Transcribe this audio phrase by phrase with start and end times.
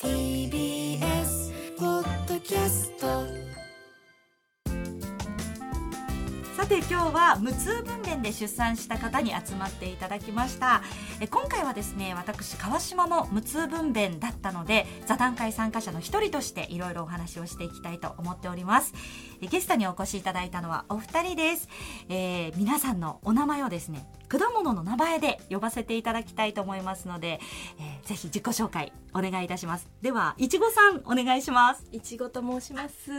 [0.00, 3.26] TBS ポッドキャスト
[6.56, 10.82] さて今日は無痛分娩で出産した方に集まっていただきました。
[11.20, 18.94] え今回はですね私川島も無痛分娩だったので座談会参加者の一人としていろいろお話をしていきたいと思っております。
[19.42, 21.68] えゲストにお越しいただいたのはお二人です、
[22.08, 27.40] えー、皆さんのお名前をですね果物の名前で呼ばせていただきたいと思いますので、
[27.80, 29.88] えー、ぜひ自己紹介お願いいたします。
[30.02, 31.84] ではいちごさんお願いします。
[31.92, 33.10] いちごと申します。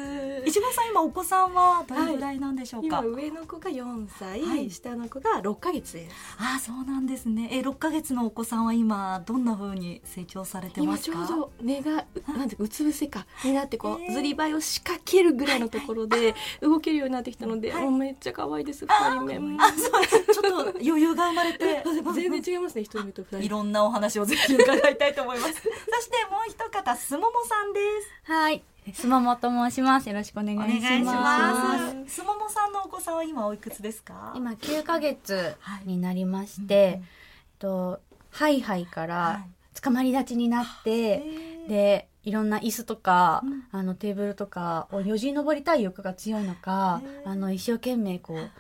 [0.46, 6.16] いちごさん今お子さんはどれぐらいなんでしょうか、はい、上の子が4歳、はい、下の子が6ヶ月です。
[6.38, 7.50] あそうなんですね。
[7.52, 11.18] え6ヶ月のお子さんは今どんな風に成長されてますか？
[11.18, 18.86] 今ちょうど目がなんてうつ伏せかになってこう、ずりばいを仕掛けるぐらいのところで動けるようになってきたので、はい、もうめっちゃ可愛いです。
[18.86, 19.64] 2人目。
[19.64, 21.84] あそうちょっと余裕が生まれて。
[22.16, 23.40] 全然違いますね1人目と2人。
[23.40, 25.54] いろんなお話をぜひ伺いたいと思います。
[25.56, 25.64] そし
[26.10, 28.32] てもう一方すももさんです。
[28.32, 28.64] はい。
[28.94, 30.10] すももと申します。
[30.10, 32.16] よろしくお願いします。
[32.16, 32.24] す。
[32.24, 34.34] ももさんのお子さんは今おいくつですか？
[34.36, 37.02] 今9ヶ月になりまして、はい、
[37.60, 38.00] と
[38.32, 39.46] ハイハイから
[39.82, 41.18] 捕まり立ちになって、は
[41.66, 48.52] い、でいろんな椅子とか、うん、あのテーブルとかをよじ登りたい欲が強いのか、あの一生懸命こう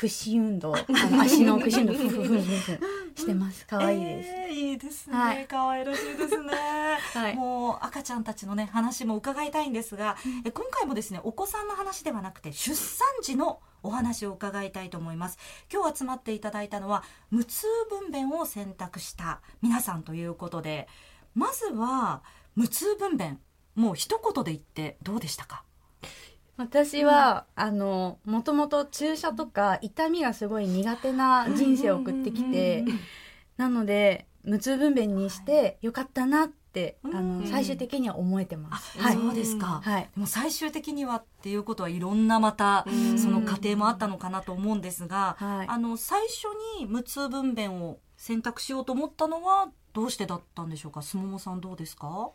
[0.00, 0.74] 屈伸運動、
[1.20, 3.66] 足の屈伸運動、ふふふふふしてます。
[3.66, 4.30] 可愛いです。
[4.30, 5.16] えー、いいですね。
[5.18, 6.54] はい、可愛らしいですね。
[7.12, 15.38] はい、もう赤ちゃんたちのね話も伺いたいんですが、え今回もですねお子さんの話ではなくて出産時のお話を伺いたいと思います
[15.70, 20.88] 今日集まっていただいたのは無痛分娩を選択した皆さんということで
[21.34, 22.22] まずは
[22.54, 23.36] 無痛分娩
[23.74, 25.64] もう一言で言ってどうでしたか？
[26.56, 32.84] 私は、うん、あのもともと注射とか痛みがすごい苦手な人生を送ってきて、
[33.56, 38.98] なので無痛分娩にしてよかったなって、はい、あの最終的には思えてます。
[38.98, 39.80] はい、そうですか。
[39.82, 40.02] はい。
[40.14, 46.44] でも最終的にはっていうことはいろんなまたその過程もあったのかなと思うんですが、はい、あの最初
[46.78, 51.02] に無痛分娩を選択しようと思ったのはどうしてだったんでしょうか？
[51.02, 52.30] すももさんどうですか？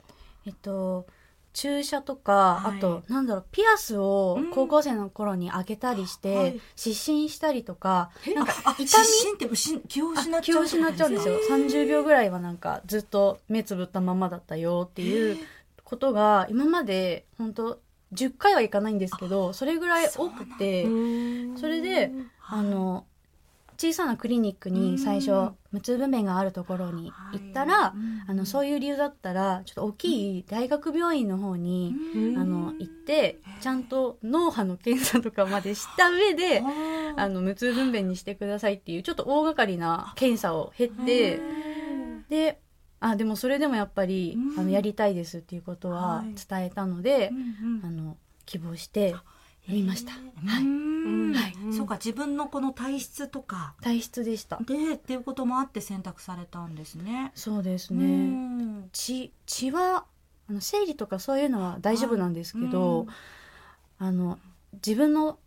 [0.46, 1.06] えっと。
[1.56, 8.98] 注射とか、はい、あとなんだろうピアスを高校生の頃に開けたりして、うんはい、失神したりとかなんか痛
[9.40, 9.48] み？
[9.48, 9.58] って
[9.88, 11.40] 気を失っちゃう気を失っちゃうんですよ。
[11.50, 15.38] 30秒ぐらいはなんかずっと目つぶったままだったよっていう
[15.86, 17.80] ことが今まで本当
[18.14, 20.86] 10回はいかないんですけどそれぐらい多くて
[21.58, 22.12] それで
[22.48, 23.06] あの
[23.78, 27.94] 小さなクリニックに最初無痛分娩があるところに行ったら、
[28.28, 31.94] あのそういう理由だったらちょっと大きい大学病院の方に、
[32.38, 36.64] あの行ってちゃんと脳波の検査とかまでした上で
[37.16, 41.42] あの無痛分娩にしてくださいっていうちょっと大掛かりな検査を経て
[42.30, 42.60] で
[43.00, 47.32] あでもそれでもやっぱり、あのやりたいですっていうことは伝えたので、
[47.84, 49.16] あの希望して。
[49.68, 50.14] 見ました。
[50.14, 50.18] は
[50.60, 51.36] い。
[51.36, 51.56] はい。
[51.72, 53.76] そうか、自分のこの体質とか。
[53.82, 54.58] 体質でした。
[54.62, 57.32] で、っていうこともあって選択されたんですね。
[57.36, 58.90] そうですね。
[58.92, 60.06] 血、血は、
[60.48, 63.08] あの生理とかそういうのは大丈夫なんですけど、
[63.98, 64.40] あの、
[64.74, 65.40] 自分の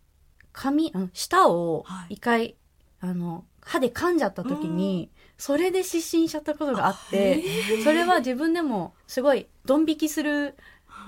[0.53, 2.57] 髪、あの舌を一回、はい、
[3.01, 7.45] あの、歯で噛んじゃった時に、それで失神しちゃったことがあって、
[7.85, 10.57] それは自分でもすごいドン引きする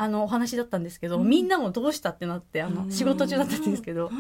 [0.01, 4.11] あのお話だったんですけど、うん、みんなもどうしたってなってあの仕事中だったんですけど、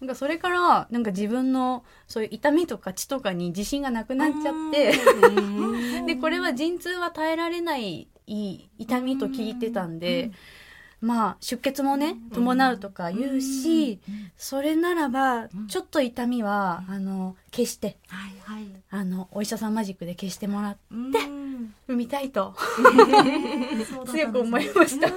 [0.00, 4.94] なんかそれからなんか自分のそういう痛みとか血とかに自信がなくなっちゃって
[6.06, 10.30] でこれは陣痛は耐えられない痛みと聞いてたんで。
[11.04, 14.00] まあ出血もね伴うとか言うし、
[14.36, 17.98] それならばちょっと痛みはあの消して、
[18.90, 20.80] あのお医者さんマジックで消してもらって
[21.86, 22.54] 産みたいと
[24.06, 25.08] 強く思いました。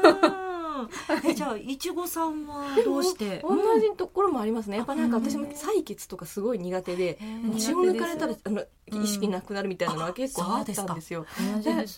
[1.25, 3.40] えじゃあいちごさんはどうして？
[3.42, 4.78] 同じところもありますね。
[4.78, 7.18] やっぱなんか私も採血とかすごい苦手で
[7.58, 11.25] 血を抜かれたらあの意識なくなるみたいなのは結構あったんですよ。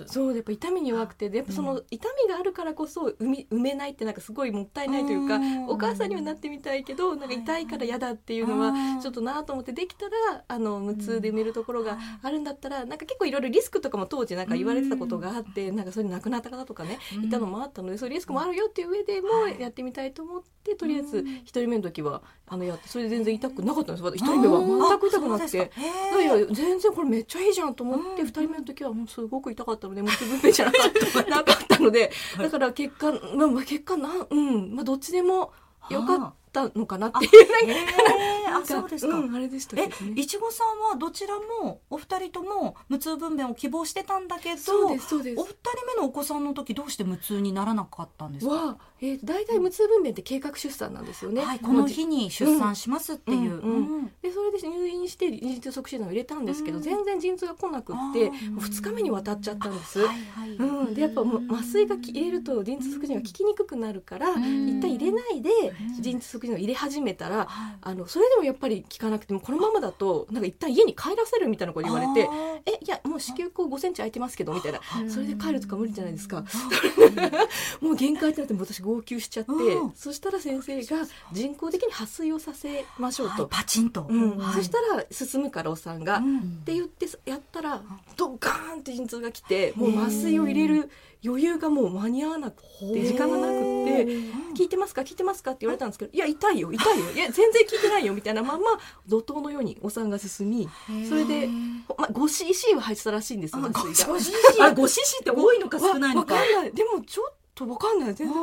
[0.08, 24.08] そうやっぱ痛みに弱くてやっぱその痛みがあるからこそ産み産めないってなんかすごいもったいないというかお母さんにはなってみたいけどなんか痛いから嫌だっていうのはちょっとなと思ってできたらあの無痛で産めるところがあるんだったらなんか結構いろいろリスクとかも当時なんか言われてたことがあってなんかそれ亡くなった方とかねいたのもあったのでそういうリスクもあるよっていう上でもやってみたいと思ってとりあえず一人目の時はあのやってそれで全然痛くなかったんです。
[24.16, 25.58] 一人目は全く痛くなくて。
[25.58, 34.76] いや全然これめっちゃいいじゃんと思って二人目の時はもうすごく痛かったのでもう分娩じゃなかったなかったのでだから結果まあ結果なうん。
[34.76, 35.54] まあどっちでも
[35.90, 37.32] よかっったのかなっていう
[38.52, 45.40] あそうですか、うん、あれでしたね、えいちごさんはどちらもお二人とも無痛分娩を希望してたんだけどそうですそうです。
[45.40, 48.54] お二人目のお子さんの時どうして無痛にならなかったんですか？
[48.54, 53.98] は、えー、大体無痛分娩って計画出産なんですよね、はい、この日に出産しますっていう、うんうん。
[54.00, 65.50] うん、でそれで入院して陣痛促進剤を入れたんですけど、全然陣痛が来なくって2日目に渡っちゃったんです、はいはい、うん、でやっぱ麻酔が入れると陣痛促進が効きにくくなるから、一旦入れないで
[66.00, 67.48] 陣痛促進剤を入れ始めたら、
[67.82, 72.30] あのそれでもやっぱり効かなくてもこのままだとなんか一旦家に帰らせるみたいなこと言われて
[72.66, 74.80] 「えいやもう子宮口5センチ空いてますけど」みたいな。
[75.10, 76.44] それで帰るとか無理じゃないですか。
[77.82, 79.52] もう限界ってなって私号泣しちゃって
[79.96, 84.08] そしたら先生が人工的に破水をさせましょうと、パチンと、
[84.56, 86.22] そしたら進むからお産が、っ
[86.66, 87.82] て言ってやったら
[88.16, 90.90] ドカーンって陣痛が来てもう麻酔を入れる
[91.24, 94.06] 余裕がもう間に合わなくて時間がなくて
[94.56, 95.02] 「聞いてますか？
[95.02, 100.70] 聞いてますか?」って言われたんですけど「いや痛いよ痛いよいや全然聞いてないよ」みたいなまま怒涛のようにお産が進み
[101.08, 101.48] それで、
[101.98, 103.64] まあ、5cc は入ってたらしいんですよ。
[103.64, 106.36] あ 5cc って多いのか少ないのか。
[106.74, 108.16] でもちょっとわかんない。
[108.16, 108.36] 全然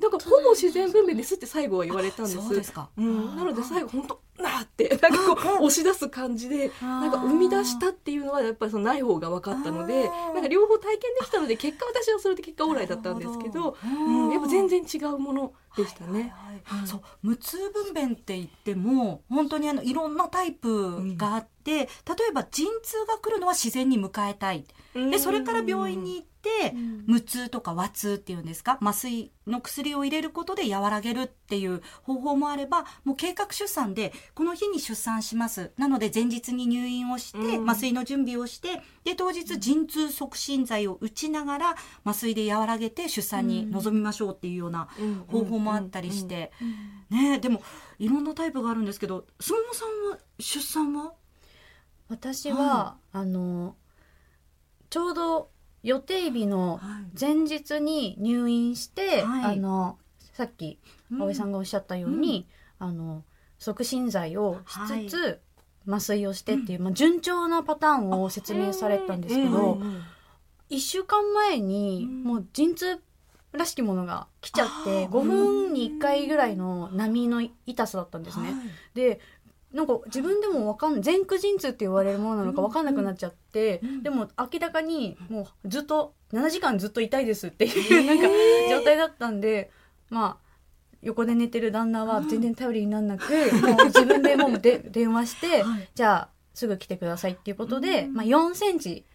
[0.00, 2.36] だからほぼ自然分娩ですって最後は言われたんです。
[2.36, 16.32] そうですか、うん、なので最後本当なって なんかこう押し出す感じでなんか生み出したっていうのはやっぱりそのない方が分かったのでなんか両方体験できたので結果私はそれで結果オーライだったんですけど、うん、やっぱ全然違うものでしたね。
[16.36, 21.86] はいはい、そう無痛分娩って言っても本当にあのいろんなタイプがあって、うん、例
[22.30, 24.64] えば陣痛が来るのは自然に迎えたい、
[24.94, 26.24] でそれから病院に行
[27.06, 28.78] 無痛とか和痛っていうんですか？
[28.80, 35.72] 麻酔の薬を入れることで和らげるっていう方法もあればもう計画出産でこの日に出産します。
[35.76, 44.88] なので前日に入院をして、麻酔の準備をしてで当日陣痛促進剤を打ちながら麻酔で和らげて出産に臨みましょうっていうような
[45.28, 46.52] 方法もあったりして、
[47.10, 47.62] ねでも
[47.98, 51.12] いろんなタイプがあるんですけどすももさんは出産は？
[52.08, 53.76] 私は、はい、あの
[54.88, 55.49] ちょうど
[55.82, 56.80] 予定日の
[57.18, 59.98] 前日に入院して、はい、あの
[60.32, 60.78] さっき
[61.10, 62.46] 葵さんがおっしゃったように、
[62.80, 63.24] うん、あの
[63.58, 65.38] 促進剤をしつつ、はい、
[65.88, 69.80] 麻酔をしてっていう、まあ、順調なパターンを説明されたんですけど、
[70.70, 73.00] 1週間前にもう陣痛
[73.52, 78.54] らしきものが来ちゃって5分に1回ぐらいの波の痛さだったんですね。
[78.94, 79.20] で
[79.72, 88.28] なんか自分でもわかん前駆陣痛って言われるものなのか分かんなくなっちゃって、うん、でも明らかにもうずっと7時間ずっと痛いですっていうなんか
[88.68, 89.70] 状態だったんで
[90.08, 90.50] まあ
[91.02, 99.06] 横で寝てる旦那は全然頼りにならなく、もう自分でもうで 電話して、はい、じゃあすぐ来てくださいっていうことで、まあ、4センチ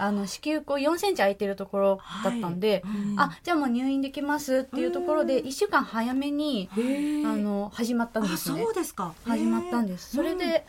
[0.00, 3.00] あの子宮口4センチ空いてるところだったんで、はい。
[3.00, 8.62] うん、あじゃあもう入院できますっていうところで1週間早めにあの始まったんですね。
[8.62, 9.14] そうですか。
[9.24, 10.16] 始まったんです。
[10.16, 10.64] それで、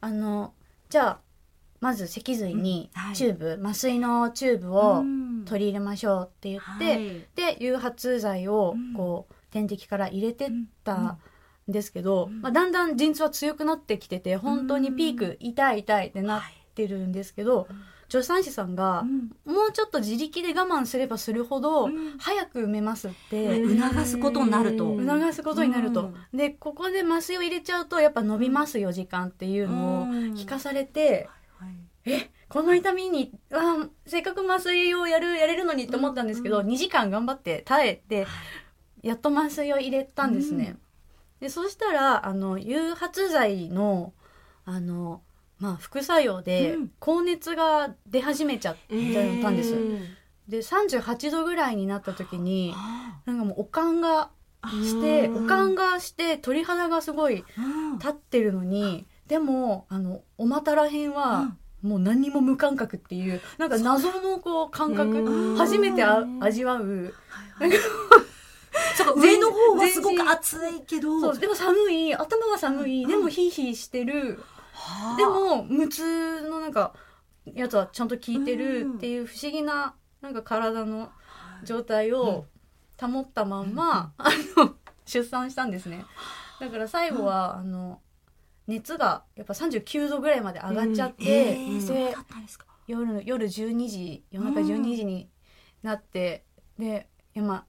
[0.00, 0.52] あの
[0.88, 1.18] じゃあ
[1.80, 5.04] まず脊髄にチューブ、うんはい、麻酔のチューブを
[5.44, 10.48] 取り入れましょうって言って、うん、で誘発剤をこう、点滴から入れてっ
[10.84, 11.18] たん
[11.68, 16.42] ですけど、まあ、だんだん陣痛は強くなってきてて本当にピーク痛い痛いってなっ
[16.74, 17.66] てるんですけど。
[18.08, 19.04] 助産師さんが、
[19.46, 21.88] うん、もうちょっと自力で我慢すればするほど、
[22.18, 24.96] 早く産めますって、促すことになると。
[24.98, 31.28] 促すことになると、でここで麻酔を入れちゃうとやっぱ伸びますよ時間っていうのを聞かされて、
[32.06, 38.26] えこの痛みにあせっかく麻酔をやるやれるのにと思ったんですけど、うん、2時間頑張って耐えて
[39.02, 40.76] やっと麻酔を入れたんですね。
[41.40, 44.12] でそしたらあの誘発剤の
[44.64, 45.22] あの
[45.60, 48.76] まあ、副作用で高熱が出始めちゃっ
[49.42, 49.74] たんです。
[50.48, 52.74] で38度ぐらいになった時に
[53.26, 54.30] なんかもうおかんが
[54.66, 57.44] しておかんがして鳥肌がすごい
[57.98, 61.12] 立ってるのにでもあのお股らへん。
[61.12, 67.14] はもう何にも無感覚っていうなんか謎のこう感覚初めてあ味わう。
[69.16, 72.14] 上の方はすごく暑いけどでも寒い。
[72.14, 74.42] 頭は寒い、でもヒーヒーしてる
[75.16, 76.94] でも無痛のなんか
[77.44, 81.10] やつはちゃんと効いてるっていう不思議ななんか体の
[81.64, 82.46] 状態を
[83.00, 84.74] 保ったまんま、あの
[85.06, 86.04] 出産したんですね。
[86.60, 88.00] だから最後は、あの
[88.66, 91.76] 熱がやっぱ39度ぐらいまで上がっちゃって、うん。
[91.76, 92.16] えー、で
[92.86, 95.30] 夜の夜12時夜中12時に
[95.82, 96.44] なって、
[96.78, 97.64] で今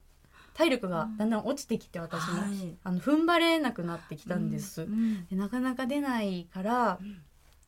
[0.60, 5.26] 体力がだんだん落ちてきて私も、はい、あの踏ん張れなくなってきたんです、うん。
[5.26, 6.98] でなかなか出ないから、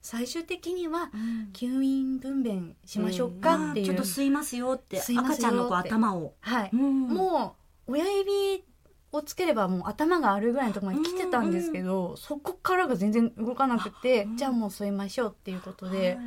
[0.03, 1.11] 最終的には
[1.55, 5.01] 吸引分娩しましょうかっていう、ちょっと吸いますよって。
[5.01, 6.35] 赤ちゃんの頭を。
[6.41, 7.57] はい、も
[7.89, 8.63] う親指
[9.11, 16.19] をつければもう頭があるぐらいのところまで来てたんですけど、そこからが全然動かなくて、じゃあもう吸いましょうっていうことで、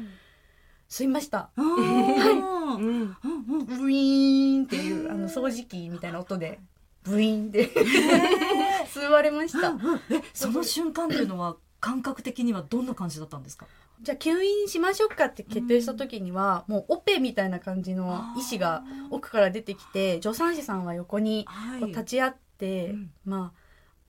[0.89, 1.49] 吸いました。
[1.55, 3.65] はい。
[3.65, 6.59] ブイーンっていうあの掃除機みたいな音で
[7.03, 7.69] ブイーンって
[8.93, 9.73] 吸われました。
[10.09, 13.67] えその瞬間っていうのは感覚的にはどんな感じだったんですか？
[14.01, 21.47] じゃあ吸引しましょうかって決定した時には、もうオペみたいな感じの医師が奥から出てきて助産師さんは横に
[21.87, 23.53] 立ち会って、はい、ま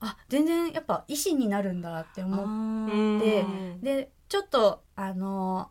[0.00, 3.44] ああ全然やっぱ医師になるんだって思って
[3.80, 5.70] でちょっとあの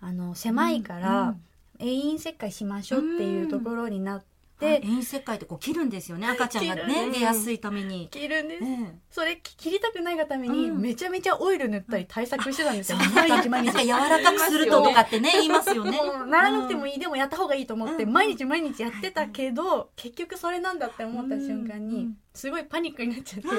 [0.00, 1.36] あの狭いから、
[1.78, 4.37] 永遠切開しましょうっていうところになって。
[4.60, 7.10] で遠切開ってこう切るんですよね赤ちゃんがね。
[7.10, 8.08] 出やすいために。
[8.10, 8.64] 切るんです、
[9.10, 13.84] それ切りたくないがためにめちゃめちゃオイル塗ったり対策してたんですよ、毎日毎日。
[13.84, 16.00] 柔らかくするととかってね言いますよね。
[16.26, 23.54] ならなくてもいい、でもやった方がいいと思って毎日毎日やってたけど結局それなんだって思った瞬間にすごいパニックになっちゃって、ああ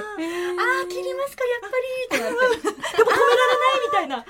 [0.90, 2.36] 切りますかやっぱりって。
[2.36, 4.26] なってでも止められないみたいな、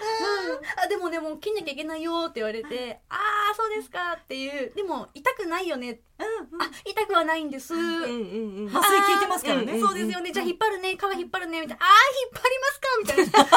[0.83, 3.15] あでもでも切んなきゃいけないよって言われてあ
[3.51, 4.71] あそうですかっていう。
[4.75, 7.73] でも痛くないよねうん、あ痛くはないんです。
[7.73, 8.77] うんうんうん。
[8.77, 9.79] 麻酔効いてますからね。
[9.79, 10.31] そうですよね。
[10.31, 11.85] じゃあ引っ張るね、皮引っ張るねみたいな。
[11.85, 11.91] ああ
[12.23, 13.23] 引っ張りますか？
[13.23, 13.49] みたいな。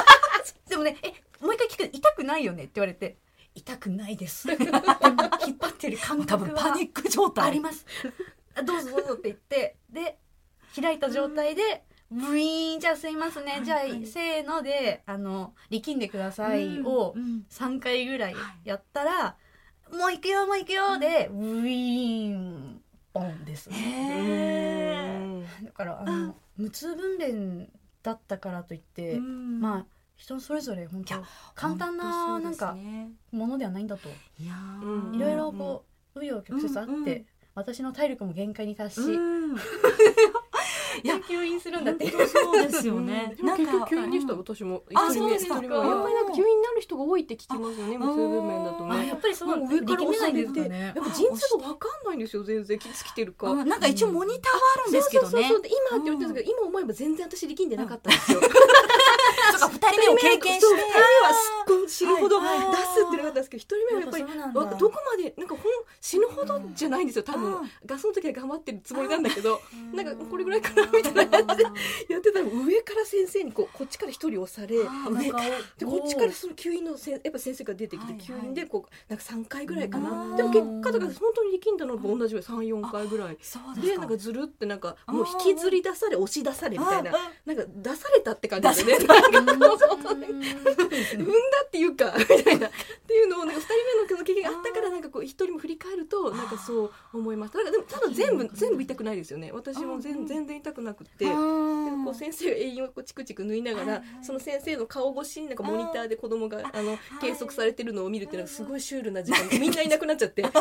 [0.69, 2.65] でもね、えもう一回聞く痛くないよね？
[2.65, 3.19] って言われて。
[3.55, 4.49] 痛くないです。
[4.51, 7.85] 引っ張ってる感覚はパニック状態あります。
[8.65, 10.19] どうぞどうぞって言ってで
[10.81, 11.85] 開いた状態で。
[12.15, 17.15] ブイーンじゃあすいますね、はい、じゃあ、せーのであの力んでくださいを
[17.51, 19.39] 3回ぐらいやったら、
[19.93, 22.81] もう行くよもう行くよで、ウィーン
[23.13, 25.45] ボンですね。
[25.63, 27.67] だからあの無痛分娩
[28.03, 31.23] だったからといって、まあ人それぞれ本当
[31.55, 32.77] 簡単ななんか
[33.33, 34.09] ものではないんだと。
[34.39, 34.55] いや
[35.15, 35.85] いろいろこ
[36.15, 39.19] う紆余曲折あって、私の体力も限界に達し、い
[41.03, 43.35] や吸引するんだってそうですよね。
[43.37, 49.07] でも結局吸引でした私も一人目一人目はやっぱりなんか吸引になる人が多いって聞きますよね無痛分娩だとね。
[49.09, 53.53] やっぱりそう上から押さえてて、やっぱ陣痛がわかんないんですよ全然きつきてるか。
[53.65, 55.31] なんか一応モニターはあるんですけどね。
[55.31, 58.41] そうそう今って言ってたけど今思えば全然私力んでなかったんですよ。
[59.59, 60.67] そうか二人目を経験して。
[60.67, 60.93] 二人目
[61.27, 62.53] はすっごい死ぬほど出す
[63.07, 64.25] ってなかったんですけど一人目はやっぱり
[64.79, 67.71] どこまでなんかほん死ぬほどじゃないんですよ多分。
[67.85, 69.61] ガスの時は頑張ってるつもりなんだけど
[69.93, 71.71] なんかこれぐらいかなみたいな感じで
[72.09, 74.85] やってたら上から先生にこうこっちから一人押され上
[75.79, 80.37] でこっちからその吸引のせやっぱ先生が出てきて吸引でこうなんか3回ぐらいかな。
[80.37, 83.39] でも結果だから本当に力んだのと同じぐらい34回ぐらい。
[83.83, 87.13] でなんかずるってなんかもう引きずり出され押し出されみたいな。
[87.47, 89.07] なんか出されたって感じでね
[89.43, 91.33] 産んだ
[91.65, 92.69] っていうかみたいな。
[92.69, 92.71] っ
[93.07, 93.73] ていうのをなんか2人
[94.09, 99.53] 目の経験があったからなんかこう一人も振り返るとなんかそう思いましたでもただ全部全部痛くないですよね。
[99.53, 101.25] 私も全全然痛くなくて。
[101.25, 109.49] でこう先生が栄養をチクチク縫いながらその先生の顔越しになんかモニターで子供があの計測されてるのを見るっていうのがすごいシュールな時間。
[109.49, 110.43] でみんないなくなっちゃって。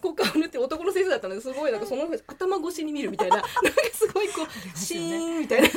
[0.00, 3.36] こう顔縫って男の先生だったのですごいなんかその頭越しに見るみたいな。
[3.36, 3.50] なんか
[3.92, 5.68] すごいこうシーンみたいな。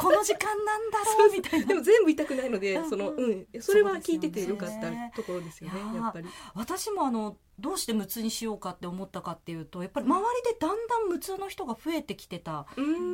[0.00, 3.46] この時間なんだろうみたいなでも全部痛くないのでそのうん。
[3.60, 6.26] それは聞いててよかったところですよねやっぱり。
[6.54, 12.64] 私もあのどうして無痛にしようかって思ったかっていうとやっぱり周りでだんだん無痛の人が増えてきてたっ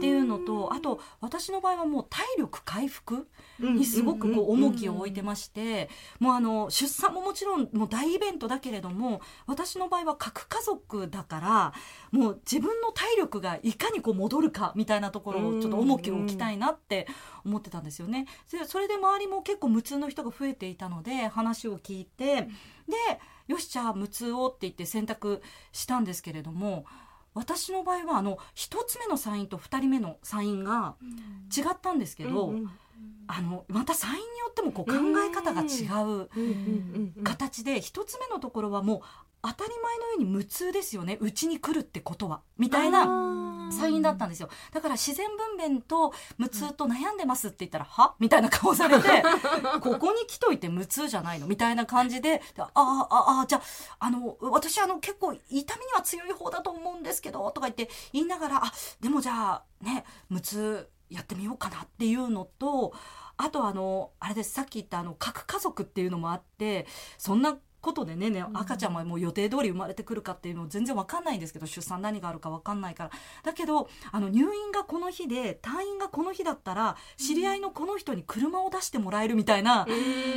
[0.01, 11.73] ていうのとあと私の場合はもう体力回復にすごくこう重きを置いてましてもうあの出産ももちろんもう大イベントだけれども私の場合は核家族だから
[12.13, 17.07] もう自分の体力がいかにこう戻るかみたいなところをちょっと重きを置きたいなって
[17.45, 18.27] 思ってたんですよね。
[18.67, 22.49] それで周りも結構無痛の人が増えていたので話を聞いてで
[23.47, 26.85] よしじゃあ無痛をって言って選択したんですけれども
[27.35, 30.97] 私の場合はあの1つ目のサインと2人目のサインが
[31.57, 32.71] 違ったんですけど、うんうん、
[33.27, 36.29] あのまたサインによってもこう考え方が違う
[37.23, 39.01] 形で1つ目のところはもう
[39.43, 41.17] 当たり前のように無痛ですよね。
[41.21, 42.43] うちに来るってことは。
[42.57, 44.49] みたいなサインだったんですよ。
[44.73, 48.15] だから自然分娩と無痛と悩んでますって言ったら、は？
[48.19, 49.23] みたいな顔されて
[49.81, 51.47] ここに来といて無痛じゃないの？
[51.47, 62.93] みたいな感じであああじゃああの私あの結構痛みには強い方だと思うんですけどとか言って言いながらあでもじゃあね無痛やってみようかなっていうのと
[63.37, 64.53] あとあのあれです。
[64.53, 66.87] さっき言ったあの核家族っていうのもあって
[67.19, 73.11] そんなことでねね赤ちゃんはもう予定通り生まれてくるかっていうの全然わかんないんですけど出産何があるかわかんないから。
[73.45, 79.87] だけどあの入院がこの日で退院がこの日だったら知り合いのこの人に車を出してもらえるみたいな、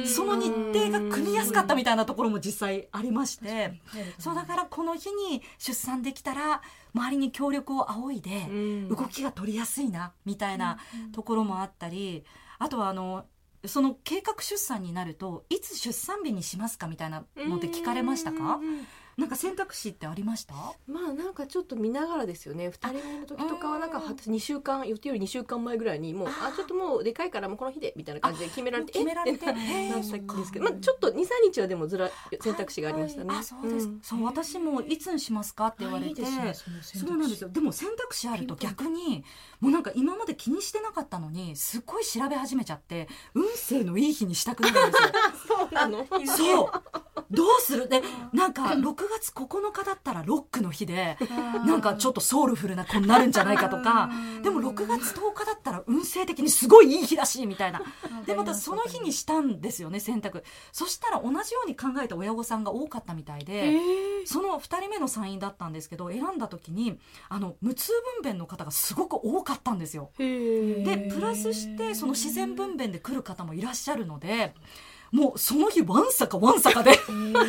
[0.06, 3.82] その日程が組みやすかったみたいなところも実際ありまして、
[4.20, 6.62] そうだからこの日に出産できたら
[6.94, 8.48] 周りに協力を仰いで
[8.90, 10.78] 動きが取りやすいなみたいな
[11.14, 12.24] ところもあったり
[12.60, 13.26] あとはあの
[13.66, 18.60] その計画出産になるといつ出産日にしますかみたいなのって聞かれましたか？
[19.22, 20.54] なんか選択肢ってありました？
[20.88, 22.70] まあなんかちょっと見ながらですよね。
[22.70, 26.52] 2人目の時とかはなんか2週間予定より2週間前ぐらいにもうあ。
[26.56, 29.46] ちょっともうでかいからもうこの日でみたいな感じで決められて決められて？
[29.46, 32.10] なったんですけど、まあ、ちょっと23日はでもずら
[32.42, 33.30] 選択肢がありましたね。
[33.32, 36.28] あそうです、うん、そう私もいつにしますかって言われて、ね、
[36.82, 37.50] そうなんですよ。
[37.50, 39.24] でも選択肢あると逆に
[39.60, 45.10] もうなんか今まで気にしてなかったのにすっごい調べ始めちゃって運勢のいい日にしたくなるんですよ。
[45.62, 46.06] そうなの？
[46.26, 46.72] そう。
[47.30, 47.88] どうする？
[47.88, 48.02] で
[48.34, 51.18] なんか6月9日だったらロックの日で
[51.66, 54.10] なんかちょっとソウルフルな子になるんじゃないかとか
[54.44, 57.82] でも6月10日だったら運勢的にすごいいい日だしみたいな。
[58.26, 63.78] でまたその日にしたんですよね選択そしたら同じように考えた親御さんが多かったみたいで
[64.26, 67.00] その2人目の産院だったんですけど選んだ時に
[67.30, 67.92] あの無痛
[68.22, 70.12] 分娩の方がすごく多かったんですよ。
[70.18, 74.54] でプラスしてその自然分娩で来る方もいらっしゃるので。
[75.12, 76.92] もうその日わんさかわんさかで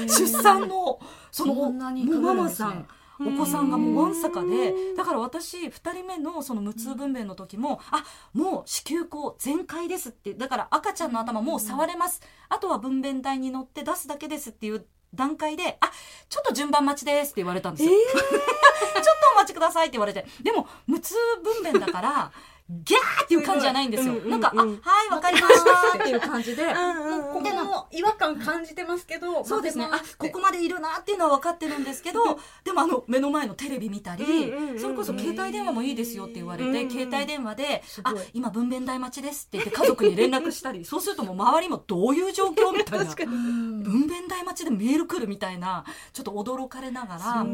[0.09, 0.99] 出産の
[1.31, 2.87] そのママさん
[3.21, 12.21] お子さんがもうわんさかでだから私2人目のその無痛分娩の時もあもう子宮口全開ですってだから赤ちゃんの頭もう触れます。
[12.49, 15.91] あとは分娩台に乗って出すだけですっていう段階で、あ、
[16.29, 17.93] ちょっと順番待ちですって言われたんですよ。
[17.93, 17.99] えー、
[19.03, 20.27] ちょっとお待ちくださいって言われて。
[20.43, 22.33] でも、無痛分娩だから、
[22.71, 24.15] ギャーっていう感じじゃないんですよ。
[24.15, 29.89] なんか、あ、はい、わかりましたっていう感じで、もうここの違和感感じてますけど、そうですね。
[29.91, 47.47] あ、ここまでいるなっていうのは分かってるんですけど、でもあの、目の前のテレビ見たり、それこそ携帯電話もいいですよって言われて、携帯電話で、あ、今分娩台待ちですって言って家族に連絡したり、そうするともう周りもどういう状況みたいな、 分娩台待ちでメール来るみたいな、ちょっと驚かれながら、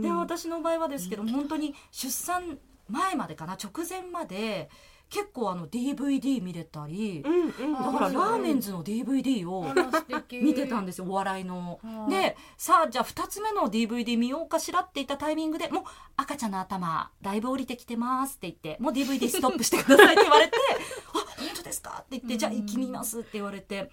[0.00, 3.54] で、私の場合はですけど、本当に出産前までかな？
[3.54, 4.68] 直前まで
[5.08, 9.66] 結構あの DVD 見れたり、うんうん、だからラーメンズの DVD を
[10.32, 11.78] 見てたんですよお笑いの。
[12.10, 15.84] でさあじゃあ2つ目の DVD 見ようかしらって言ったタイミングでもう
[16.16, 20.56] 赤ちゃんの頭だいぶ降りてきてますって言ってもう DVD ストップしてくださいって言われて
[21.14, 23.90] あ本当ですかって言ってじゃあ生きみますって言われて。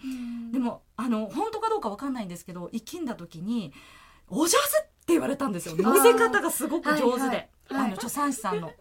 [0.51, 3.71] でもあの本当かどうか分かんないんですけど生きんだ時に
[4.29, 5.75] 「お上手!」って言われたんですよ。
[5.77, 7.49] 乗せ方がすごく上手で。
[7.69, 8.71] あの助産師さんの。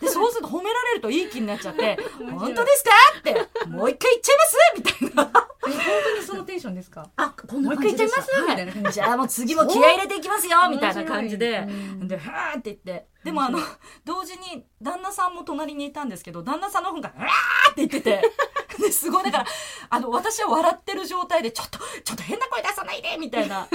[0.00, 3.34] でそうすると褒められるといい気になっちゃって「本当ですか?」って
[3.68, 4.44] 「もう一回言っちゃいま
[4.88, 5.46] す?」みたいな。
[5.62, 5.72] 本
[6.04, 7.08] 当にそのテンションですか？
[7.16, 11.66] あこんな感じでもう一回言っちゃいます、みたいな感じじゃあもう次も気合い入れていきますよみたいな感じで
[12.00, 13.58] ではーって言ってでもあの
[14.06, 18.22] 同時に旦那さんも隣にいたんですけど旦那さんの方が「うわー!」って言ってて
[18.78, 19.44] ですごいだから
[19.90, 23.68] あの私は笑ってる状態で「ちょっとちょっと変な声出さないで!」みたいな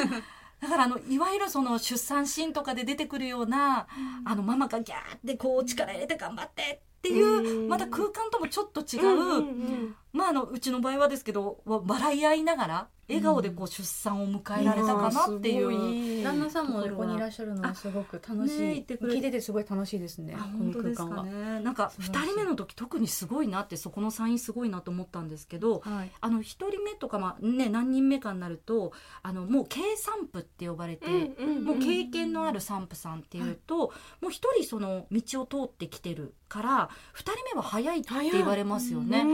[0.66, 3.88] だからあのいわゆるその出産シーンとかで出てくるような、
[4.26, 21.24] うん、あのママがギャーってこう力入れて頑張ってっていうまた空間ともちょっと違う、まああのうちの場合はですけど笑い合いながら笑顔でこう出産を迎えられたかなっていう、うん、旦那さんも横にいらっしゃるのはすごく楽しい、ね、聞いててすごい楽しいですねこの空間は。
[21.24, 21.60] ね。
[21.60, 39.26] なんか2人目の時特にすごいなってそこのサインすごいなと思ったんですけど、はい、あの1人目とか、まあね、何人目かになるとあのもう経産婦って呼ばれて、もう経験のある産婦さんっていうと、はい、もう1人その道を通ってきてるから2人目は早いって言われますよね。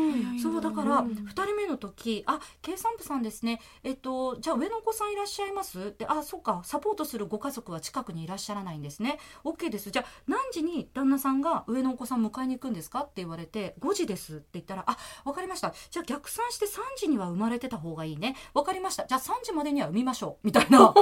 [0.42, 3.62] そうだから2人目の時「あ計算部さんですね。
[3.84, 6.62] えっとじゃあ上のお子さんいらっしゃいます?」って「あそうか。
[6.64, 9.20] サポートするご家族は近くにいらっしゃらないんですね。
[9.44, 9.92] OK です。
[9.92, 15.74] じゃあ何時に旦那さんが上のお子さん迎えに行くんですか?」って言われて「5時です」って言ったら「あ分かりました。
[15.90, 18.36] じゃあ逆算して3時には生まれてた方がいいね。
[18.54, 19.06] 分かりました。
[19.06, 20.94] じゃあ3時までには産みましょう」みたいな。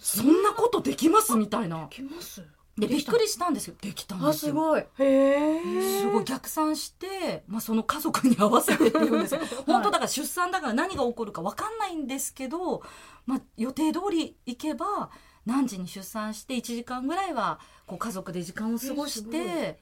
[0.00, 1.36] そんなことできます？
[1.36, 1.86] みたいな。
[1.88, 2.42] できます？
[2.78, 3.74] でびっくりしたんですよ。
[3.80, 4.50] できたんですよ。
[4.50, 4.80] すごい。
[4.80, 6.24] へえすごい。
[6.24, 9.40] 逆算して、まあ、その家族に合わせてっていうんですよ。
[9.66, 12.82] 本当だから出産だから何が起こるか分かんないんですけど、
[13.26, 15.10] まあ、予定通り行けば
[15.44, 19.78] 何時に出産して1時間ぐらいはこう家族で時間を過ごして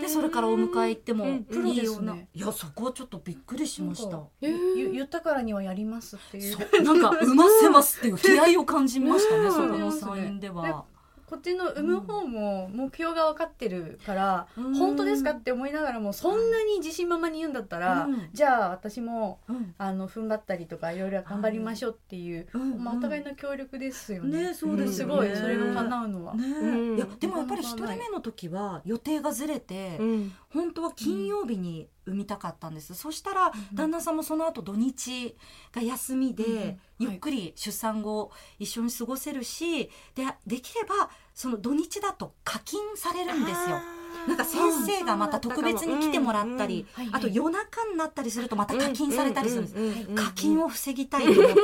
[0.00, 4.20] でそれからお迎え行ってもいいような、ね、いやそこはちょっとびっくりしました。
[4.40, 6.82] 言ったからにはやりますっていう。
[6.82, 10.86] なんか産ませますっていう気合を感じましたね そこのサインでは。
[11.26, 18.28] こっちの産む方も目標が分かってるから、本当ですかって思いながらもそんなに自信満々に言うんだったら、うん。
[18.32, 19.74] じゃあ私もうん。
[19.78, 22.82] あの踏ん張ったりとかいろいろ頑張りましょうっていう、うん。
[22.82, 24.48] まあ、お互いの協力ですよね。
[24.48, 25.14] ねそうですよね。
[25.14, 26.34] すごいそれが叶うのは。
[26.34, 26.46] ね。
[26.46, 26.96] うん。
[26.96, 30.32] いやでもやっぱり一人目の時は予定がずれて、うん。
[30.50, 35.36] 本当は金曜日に産みたかったんです、そしたら旦那さんもその後土日
[35.72, 43.80] が休みで、ゆっくり出産後一緒に過ごせるしでできればその土日だと課金されるんですよ。
[44.26, 49.76] なんか先生がまた特別に来てもらったり、あと夜中になったりするとまた課金されたりするんです。
[50.08, 51.54] うん課金を防ぎたいと思っ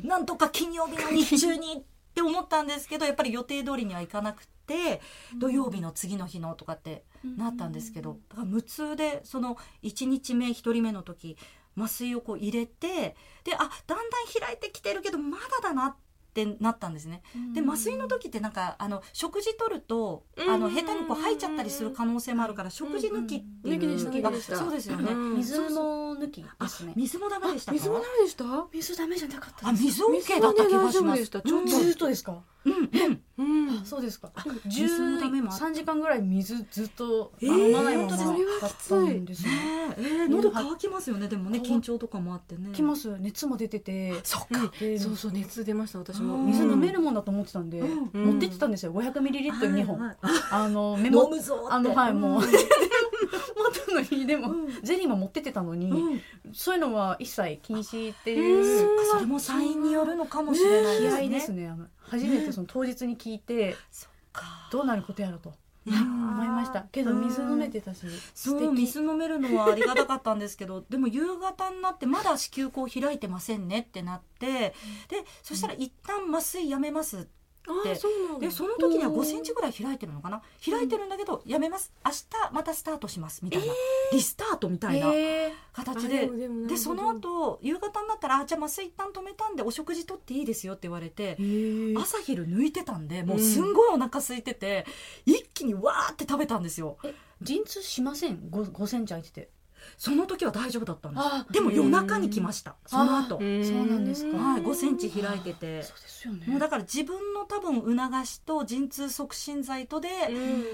[0.06, 1.84] なんとか金曜日の日中に
[2.20, 5.00] って思ったんですけどやっぱり予定通りにはいかなくて
[5.38, 7.04] 土曜日の次の日のとかって
[7.38, 11.36] なったんですけどだから無痛でその1日目1人目の時
[11.76, 15.94] 麻酔をこう入れてであだんだん開いてきてるけどまだだなっ
[16.32, 17.22] てなったんですね。
[17.54, 24.56] で麻酔の時ってなんかあの食事取るとあの下手にこう吐いちゃったりする可能性もあるから食事抜きっていう抜きでした抜きあでした。
[24.56, 25.12] そうですよね。
[25.12, 25.36] うん。
[25.36, 26.92] 水も抜きですね。
[26.96, 27.78] 水もダメでしたか？
[27.78, 28.44] 水もダメでした？
[28.72, 31.24] 水ダメじゃなかったあ水 OK だった気がします。
[31.24, 32.08] ずっと。
[32.08, 32.42] ですか。
[32.64, 33.84] うんうん。
[33.84, 34.30] そうですか。
[34.66, 38.18] 水のダメもあ13時間ぐらい水ずっとえー飲まないままだっ
[38.88, 39.50] たんですよ。
[39.50, 39.94] ね。
[39.98, 42.70] えー喉乾きますよねでもね緊張とかもあってね。
[42.72, 44.14] きます熱も出てて。
[44.24, 44.72] そっか。
[44.78, 46.34] でそうそう熱出ました私も。
[46.34, 46.46] うん。
[46.46, 48.24] 水飲めるもんだと思ってたんで、うん。
[48.26, 48.92] 持ってってたんですよ。
[48.92, 50.16] 500ml2 本、はいはい。
[50.50, 51.74] あのメモ飲むぞって。
[51.74, 52.42] あのはいもう、ん。
[52.44, 52.52] 持っ
[53.86, 54.68] たのにでも、うん。
[54.82, 56.20] ゼリーも持ってってたのに、うん。
[56.52, 58.36] そういうのは一切禁止ってう。
[58.38, 61.28] いうそっかそれもサインによるのかもしれないですね。
[61.28, 63.76] 気合ですねあの初めてその当日に聞いて
[64.70, 65.54] どうなることやろと
[65.86, 66.82] 思いました。
[66.92, 68.00] けど水飲めてたし
[68.34, 68.82] 素そう敵。
[68.82, 74.74] 水飲めるのはありがたかったんですけど でも夕方になってまだ子宮口開いてませんねってなって
[75.08, 77.26] でそしたら一旦麻酔やめますあー
[77.96, 78.46] そうなんだ。
[78.46, 79.20] でその時にはおー。
[79.20, 80.42] 5センチぐらい開いてるのかな？
[80.64, 81.92] 開いてるんだけどやめます。
[82.04, 83.44] 明日またスタートします。
[83.44, 83.72] みたいな、
[84.12, 86.30] リスタートみたいなえ形で、
[86.68, 94.86] でその後夕方になったらあ「じゃあ麻酔一旦止めたんでお食事とっていいですよ」って言われてー、朝昼抜いてたんでもうすんごいお腹空いてて、
[95.26, 96.96] 一気にわーって食べたんですよ。
[97.42, 99.48] 陣痛しません？5, 5センチ空いてて
[99.98, 101.24] その時は大丈夫だったんです。
[101.24, 102.76] あでも夜中に来ました。
[102.86, 103.36] その後。
[103.36, 104.36] んそうなんですか。
[104.36, 105.82] はい5センチ開いてて。
[105.82, 106.46] そうですよね。
[106.46, 110.08] もうだから自分の多分促しと陣痛促進剤とで、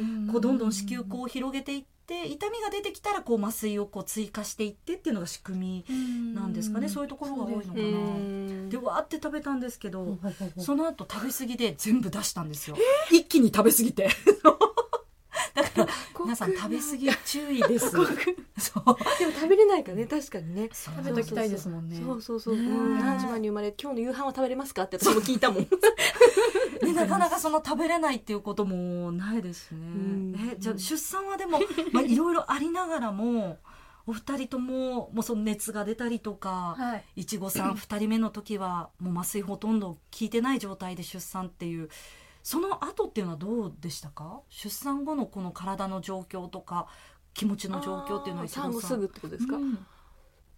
[0.00, 0.28] うん。
[0.28, 6.88] こうどんどん子宮口を広げていって痛みが出てきたらこう麻酔をこう追加していってっていうのが仕組みなんですかね。
[6.88, 7.74] そういうところが多いのかな。
[7.74, 10.18] うんでわーって食べたんですけど、
[10.58, 12.76] その後食べ過ぎで全部出したんですよ。
[13.10, 14.08] 一気に食べ過ぎて。
[15.56, 15.88] だから
[16.20, 17.90] 皆さん食べ過ぎ注意です。
[17.90, 18.02] そう。
[19.18, 20.68] でも食べれないからね確かにね。
[20.72, 22.00] 食べときたいですもんね。
[22.04, 24.82] そうそうそう、何時前に生まれ今日の夕飯は食べれますか？
[24.82, 25.66] って私も聞いたもん。
[26.82, 29.78] ね、なかなかその食べれないっていうこともないですしね。
[29.78, 30.34] ん。
[30.52, 31.58] えじゃあ出産はでも
[31.92, 33.58] まあいろいろありながらも
[34.06, 36.74] お二人とももうその熱が出たりとか。
[36.78, 37.22] はい。
[37.22, 41.88] いちごさん2人目の時はもう麻酔ほとんど効いてない状態で出産っていう
[42.46, 44.40] その後っていうのはどうでしたか？
[44.50, 46.86] 出産後のこの体の状況とか
[47.34, 49.84] 気持ちの状況っていうのは産後すぐってことですか、うん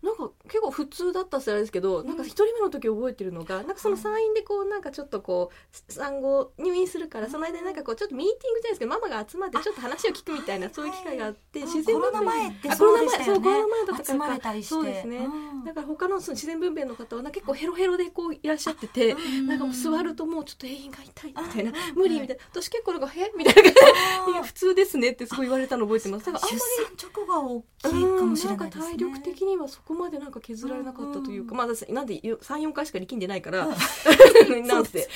[0.02, 12.22] なんか結構普通だったっすあれですけど、なんか一人目の時覚えてるのがなんかその産院でこうなんかちょっとこう産後入院するからその間になんかこうちょっとミーティングじゃないですけどママが集まってちょっと話を聞くみたいなそういう機会があって自然分娩。
[12.22, 14.12] 前ってあそうでしたよコロナ前そうコロナ前だったか。
[14.12, 14.74] らまれたりして。
[14.74, 15.16] そうですね。
[15.18, 15.64] うん。
[15.64, 21.72] だから他のその自然分娩の方はなんか結構ヘロヘロでこういらっしゃってて、なんかもう座るともうちょっと永遠が痛いみたいな。
[21.72, 21.94] うん。
[21.96, 23.72] 無理みたいな私結構なんか「へみたいな。
[23.72, 26.26] 感じ普通ですねってすごい言われたの覚えてます。
[26.26, 28.84] だからあんま出産直後は大きいりかもしれないですね。
[28.84, 33.66] 体力的にはそこまでなんか削られなかったというか、まあ私なんで34回しか力んでないから、
[34.66, 35.08] なんせ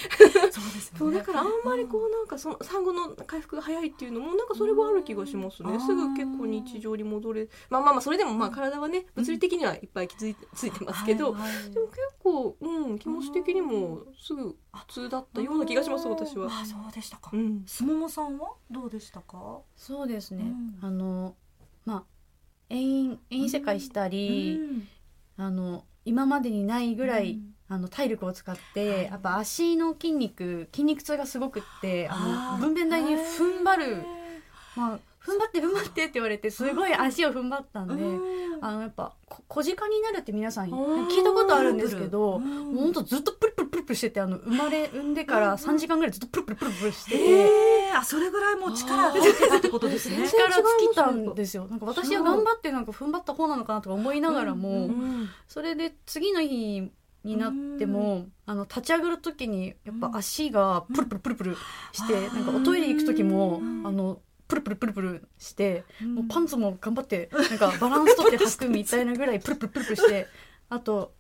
[0.51, 0.89] そうです。
[0.89, 0.99] よね。
[0.99, 5.73] そうだからあんまりこうなんかその産後の回復が早いっていうのもなんかそれはある気がしますうん。
[5.73, 16.47] ねすぐ結構日常に戻れまあまあまあそれでもまあ体はね物理的にはいっぱい傷ついてますけど、はいはいでも結構、うん、気持ち的にもすぐ普通だったような気がします私は。
[16.51, 17.31] あそうでしたか。
[17.33, 19.61] うん、すももさんはどうでしたか？
[19.77, 20.87] そうですね、うん。
[20.87, 21.33] あのまあ
[22.73, 24.59] 遠因遠因世界したり、
[25.37, 29.05] あの今までにないぐらい、あの体力を使って、はい。
[29.05, 33.97] やっぱ足の筋肉筋肉痛がすごくってあの分娩台に踏ん張る、
[34.77, 38.05] まあ、踏ん張って踏ん張ってって言われてすごい足を踏ん張ったんで、
[38.61, 42.73] あのやっぱこ小鹿になるって皆さんうん聞いたことあるんですけど、うん。
[42.75, 47.17] もうほんとずっとプルプルプルプルしててあの生まれ産んでから3時間ぐらいずっとプルプルプルプルしてて。
[47.19, 50.27] えー、あそれぐらいもう力入ってたってことですね。
[50.29, 51.67] 力尽きたんですよ。
[51.69, 56.91] なんか私は頑張ってなんか踏ん張った方なのかなとか思いながらも、うんそれで次の日
[57.25, 61.57] になってもあの立ち上がる時にやっぱ足がプルプルプルプル
[61.93, 70.27] して、なんかおトイレ行く時も、あのプルプルプルプルして、もうパンツも頑張ってなんかバランス取って履くみたいなぐらいプルプルプルプルして
[70.69, 71.13] あと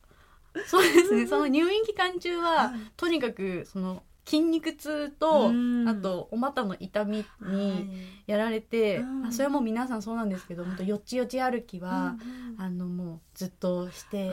[0.67, 1.27] そうですね。
[1.27, 5.88] その入院期間中は、とにかくその筋肉痛と、うん。
[5.88, 9.27] あとお股の痛みにやられて、うん。
[9.27, 12.17] あそれはもう皆さんそうなんですけど本当よちよち歩きは、
[12.59, 14.31] あのもうずっとして、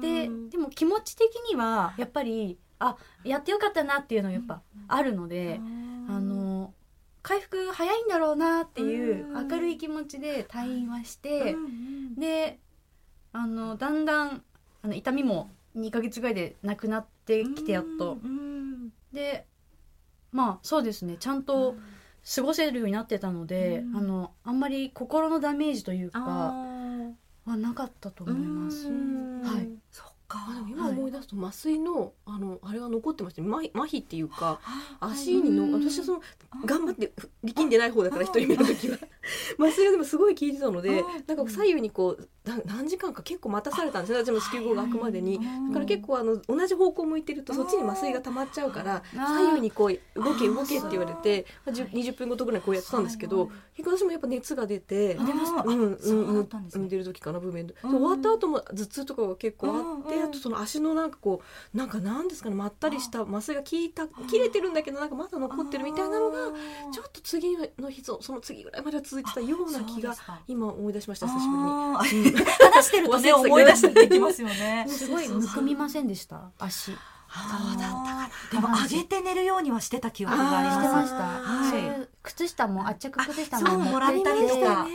[0.00, 5.60] ででも気持ち的にはやっぱりあやってよかったなっていうのがやっぱあるので、
[6.08, 6.74] あの
[7.22, 9.48] 回復早いんだろうなっていううん。
[9.48, 11.56] 明るい気持ちで退院はして、
[12.16, 12.58] で
[13.32, 14.42] あのだんだん
[14.82, 18.18] あの痛みも2ヶ月ぐらいでなくなってきてやっと。
[19.12, 19.46] で
[20.32, 21.16] まあそうですね。
[21.18, 21.76] ちゃんと
[22.34, 23.96] 過ごせるようになってたので、うん。
[23.96, 27.10] あのあんまり心のダメージというかあ
[27.44, 28.88] はなかったと思います。
[28.88, 29.42] うん。
[29.42, 29.68] はい。
[29.90, 30.46] そっか。
[30.48, 34.60] あでも今思い出すと麻酔のあのあれは残ってましたね麻痺っていうか
[35.00, 36.22] 足にの私はその
[36.64, 37.12] 頑張って
[37.42, 38.98] 力んでない方だから一人目の時は。
[39.58, 45.38] 麻酔がでもすごい効いてたのでうんなんか左右にこうな何時間か結構待たされたんですよ私も子宮口が開くまでに。
[45.68, 56.80] だから結構あの同じ方向向いてるとそっちに麻酔が溜まっちゃうから左右にこう動け動けって言われてまあ10 20分ごとぐらいこうやってたんですけど結構私もやっぱ熱が出てあ出ましたうんそうんんですね。
[56.80, 57.90] 産んでる時かな部面で、うん。
[57.90, 61.42] 終わった後も頭痛とかが結構あって、あとその足のなんかこ
[61.74, 66.38] うなんかなんですかねまったりした麻酔が効いた切れてるんだけどなんかまだ残ってるみたいなのが
[66.92, 70.14] ちょっと次の日そその次ぐらいまでは続いてたような気が
[70.46, 72.44] 今思い出しました久しぶりに。
[72.72, 74.86] 話してるとね思い出してきますよね。
[74.88, 76.50] すごいむくみませんでした？
[76.58, 76.92] 足。
[76.92, 76.96] そ
[77.76, 78.30] うだったかな。
[78.50, 81.16] でも上げて寝るようにはしてた記憶がありしてました。
[81.16, 82.08] はい。
[82.22, 84.86] 靴下も圧着靴下も持もらってたりとか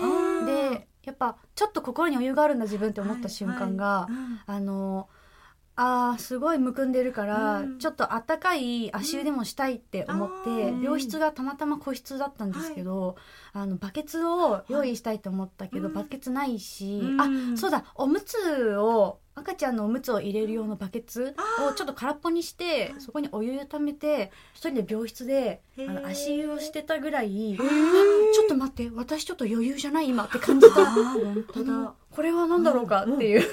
[0.46, 4.40] でやっぱちょっと心に余裕があるんだ自分って思った瞬間が、うん。
[4.46, 5.08] あの
[5.78, 7.80] あーすごいむくんでるから、うん。
[7.80, 10.82] ちょっとあったかい足湯でもしたいって思って、うん。
[10.82, 13.16] 病室がたまたま個室だったんですけど、
[13.54, 15.94] あのバケツを用意したいと思ったけど、うん。
[15.94, 17.22] バケツないし、うん。
[17.56, 26.02] あそうだおむつを赤ちゃんのおむつを入れる用のバケツをちょっと空っぽにしてそこにお湯をためて一人で病室であへー。
[26.02, 27.56] の足湯をしてたぐらいー。
[27.56, 27.58] あ
[28.34, 30.08] ちょっと待って私ちょっと余裕じゃない？
[30.08, 30.84] 今って感じた。
[30.84, 33.50] あー本当だこれは何だろうかっていう、いや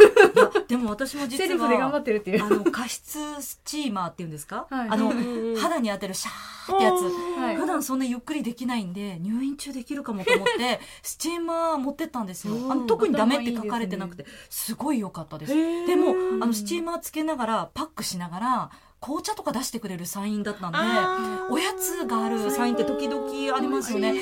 [0.68, 2.44] でも私も実セルフで頑張はってるっていう。
[2.44, 4.88] あの加湿スチーマーっていうんですか、はい。
[4.88, 5.56] あのうんうんうん。
[5.56, 7.02] 肌に当てるシャーってやつ。
[7.40, 7.56] はい。
[7.56, 12.54] 普段そんなゆっくりできないんで入院中できるかもと思って スチーマー持ってったんですよ。
[12.54, 15.54] うんあの特にダメって書かれてなくてすごい良かったです。
[15.54, 18.70] でもあのスチーマーつけながらパックしながら
[19.00, 20.78] 紅茶とか出してくれる産院だったんで
[21.50, 24.14] おやつがある産院って時々ありますよね。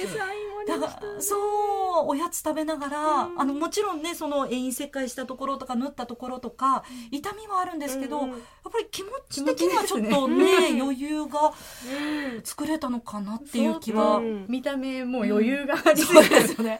[0.66, 8.36] だからそうおやつ食べながら、あのもちろんねその遠因切開したところとか縫ったところとか痛みはあるんですけど、うんや
[8.68, 11.52] っぱり気持ち的にはちょっとね余裕が
[12.44, 14.18] 作れたのかなっていう気は。
[14.18, 14.46] うん。
[14.48, 16.78] 見た目もう余裕がありそうですよね。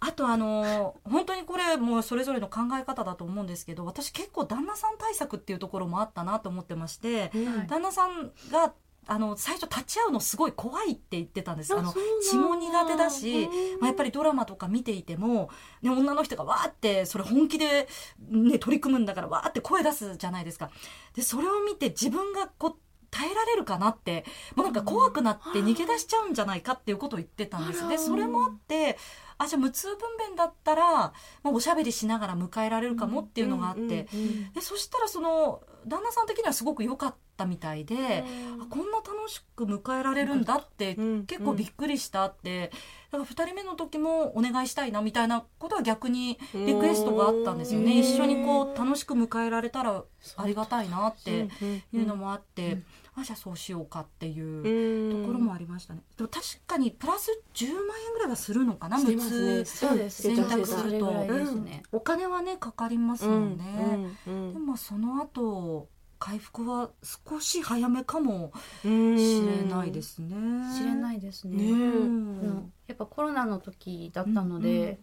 [0.00, 8.72] あとあの本当にこれもうそれぞれの考え方だと思うんですけど私結構旦那さん対策っていうところもあったなと思ってまして、はい旦那さんが
[9.06, 11.74] あの最初立ち会うのすごい怖いって言ってたんです。
[11.74, 11.92] あの
[12.30, 15.50] 血も苦手だし、うんまあ、やっぱりドラマとか見ていても、
[15.82, 17.88] ね、女の人がわーってそれ本気で、
[18.30, 20.70] ね、取り組むんだからわーって声出すじゃないですか。
[21.14, 22.76] でそれを見て自分がこう
[23.10, 24.24] 耐えられるかなって
[24.56, 27.86] もうなんか怖くなって逃げ出しちゃうんじゃないかっていうことを言ってたんです。
[27.88, 28.96] でそれもあって
[29.38, 29.96] あじゃあ無痛分
[30.34, 31.12] 娩だったら、ま
[31.44, 38.24] あ、おしゃべりしながら迎えられるかもっていうのがあって、うんうんうんでそしたらその旦那さん的にはすごく良かったみたいで、
[38.60, 41.26] あこんな楽しく迎えられるんだってうん。
[41.26, 42.70] 結構びっくりしたって。
[43.10, 47.92] だから2人目の時もお願いしたいなみたいなことは逆にリクエストがあったんですよね。
[47.92, 47.98] うん。
[47.98, 50.04] 一緒にこう楽しく迎えられたら
[50.36, 51.48] ありがたいなって
[51.92, 52.78] いうのもあって、
[53.14, 59.60] あじゃあそうしようかっていうところもありましたね、でも確かにプラス10万円ぐらいはするのかな無してますね。
[59.60, 60.22] 痛そうです。
[60.22, 60.76] 選択す。
[60.76, 60.76] ると。
[60.82, 68.52] それぐらいですね、お金はねかかりますもんね、うんでもその後回復は少し早めかも
[68.84, 69.18] うん。
[69.18, 70.36] しれないですね。
[70.78, 71.56] 知れないいですね。
[71.56, 75.00] ねやっぱコロナの時だったので、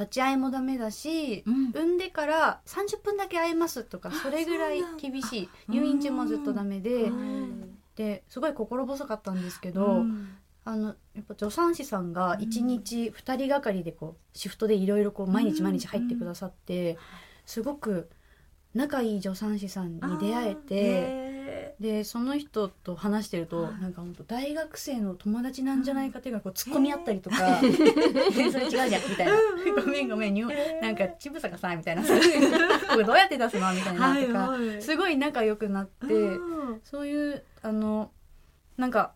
[0.00, 1.70] 立ち会いもダメだし、うん。
[1.70, 5.48] 産んでから30分だけ会えますとかそれぐらい厳しい。
[5.68, 7.78] 入院中もずっとダメで、うん。
[7.96, 10.36] ですごい心細かったんですけど、うん。
[10.64, 16.98] あのやっぱ助産師さんが1日2人がかりでこうシフトでいろいろこう毎日毎日入ってくださって、
[17.46, 18.08] すごく
[18.74, 21.29] 仲いい助産師さんに出会えて、て
[21.80, 23.80] でその人と話してると、はい。
[23.80, 29.32] なんか本当大学生の友達なんじゃないかっていうかこう突っ込み合ったりとか「えそれ違うじゃん」みたいな
[29.82, 30.50] 「ごめんごめんにょ
[30.82, 32.08] なんかちぶさがさ」みたいな「こ
[32.98, 34.14] れどうやって出すの?」みたいな。
[34.14, 36.80] とか、はいすごい仲良くなって、うん。
[36.84, 38.10] そういうあの
[38.76, 39.14] なんか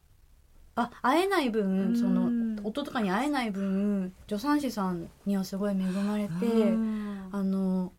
[0.74, 7.28] あ会えない分そのうん夫とかに会えない分助産師さんにはすごい恵まれて、うん。
[7.30, 7.92] あの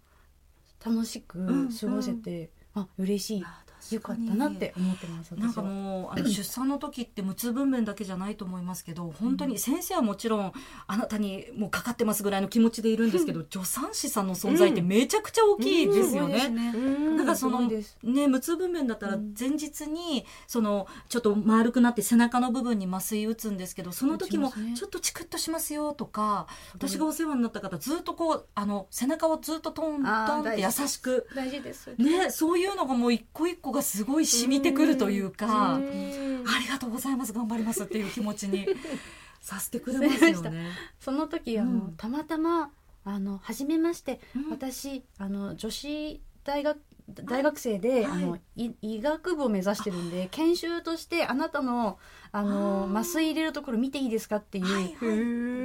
[0.83, 3.43] 楽しく過ごせて、あ嬉しい
[3.91, 5.61] よかったなって思ってますなんか。
[5.61, 10.53] もうあの出産の時って無痛分娩だけじゃないと思いますけど本当に先生はもちろん
[10.87, 16.45] あなたにもうかかってますぐらいの気持ちでいるんですけど 助産師さんの存在ってめちゃくちゃ大きいですよね。
[16.45, 17.61] うんなんかその
[18.03, 31.93] ね、無痛分娩だったら前日にそのちょっと丸くなって背中の部分に麻酔打つんですけどその時も打ちょっとチクッとしますよとか私がお世話になった方ずっとこうあの背中をずっとトントンって優しく大事です。
[31.97, 36.43] ねそういうのがもう一個一個がすごい染みてくるというかうん。
[36.47, 38.67] ありがとうございます頑張りますっていう気持ちに。
[39.41, 40.71] させてくれますよね。
[40.99, 41.93] その時あの、うん。
[41.97, 42.71] たまたま
[43.03, 44.49] あの初めまして、うん。
[44.49, 48.23] 私あの女子大学大学生で、はい。
[48.23, 51.99] あのい医学部を目指してるんで研修としてあなたの
[52.31, 54.95] あの麻酔入れるところ見ていいですかっていう、はい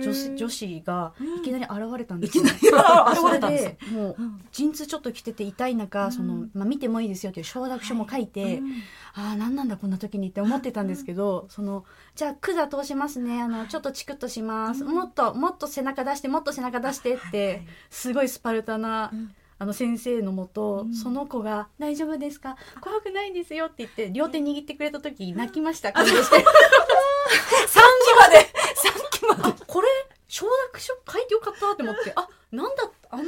[0.01, 1.39] 女子女子がうん。
[1.39, 2.59] いきなり現れたんですいきなり。
[2.61, 4.41] 現れですそれでもううん。
[4.53, 6.13] 陣痛ちょっと来てて痛い中、うん。
[6.13, 8.71] そのまあ、見てもいいですよという承諾書も書いて、うん。
[9.15, 13.43] ああ何なんだこんな時にって思ってたんですけど、そのじゃあ管通しますね。
[13.43, 14.95] あのちょっとチクッとします、うん。
[14.95, 20.95] もっともっと背中出してもっと背中出してって、すごいスパルタな、うんあの先生のもと、うん。
[20.95, 22.57] その子が「大丈夫ですか？
[22.81, 26.37] 怖くないですよ」って言って両手握ってくれた時泣きました感動して。
[27.69, 28.47] 三期まで。
[28.75, 29.43] 三期まで。
[29.43, 29.89] あこれ
[30.29, 32.13] 承諾書書いてよかったって思って。
[32.17, 33.27] あなんだあんた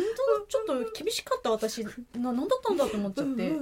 [0.48, 1.84] ちょっと厳しかった私。
[1.84, 3.52] な何だったんだと思っちゃって、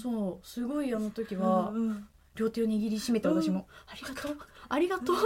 [0.00, 0.46] そう。
[0.46, 1.72] すごいあの時は、
[2.36, 4.38] 両手を握りしめて私も「ありがとう。
[4.68, 5.16] ありがとう」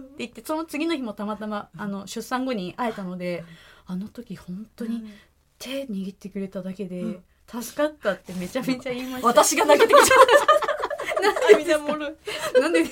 [0.00, 3.44] って言ってその次の日もたまたまあの出産後に会えたので
[3.86, 5.10] あの時本当に
[5.58, 9.28] 手握ってくれただけで助かったってめちゃめちゃ言いました。
[9.28, 10.14] 私が泣けてきちゃ
[11.50, 12.14] 涙もろい。
[12.60, 12.84] なんで。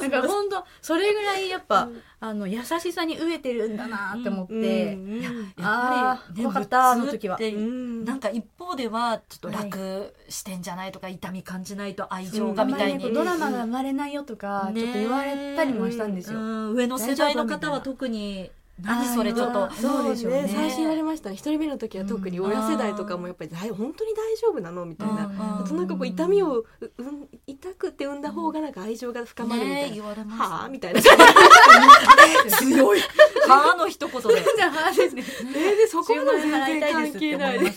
[0.00, 1.88] なんか本当それぐらいやっぱ、
[2.20, 4.58] あの優しさに飢えてるんだなって思って、う
[4.98, 7.38] んうやっぱりね怖かったあの時は。
[7.38, 13.12] なんか一方ではちょっと楽してんじゃないとか痛み感じないと愛情がみたいに。
[13.12, 16.38] ドラマが生まれないよとか、ちょっと言われたりもしたんですよ。
[16.38, 16.74] うん。
[16.74, 20.48] 上の世代の方は特に何それちょっとそうでしょうね。
[20.48, 21.30] 最初言われました。
[21.30, 24.84] ね一人目の時は特に親世代とかもやっぱり大本当に大丈夫なの？
[24.84, 26.66] みたいな、うとなんかこう痛みをう
[26.98, 30.42] うん痛くて産んだ方がなんか愛情が深まるみたいな、ね言われます。
[30.42, 30.68] はあ？
[30.68, 31.00] みたいな。
[32.58, 33.00] 強い。
[33.46, 34.28] 歯の一言で。
[34.56, 35.24] じゃあですね。
[35.54, 37.70] えーでそこまで10万円払い全然関係ないでも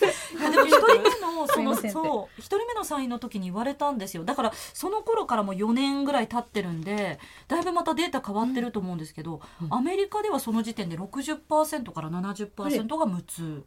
[0.66, 4.24] 一人目のその そう一人目のサインの時に言われたんですよ。
[4.24, 13.66] だからその頃からも4年ぐらい経ってるんでだいぶまたデータ変わってると思うんですけど、アメリカではその時点で60%から70%が無痛。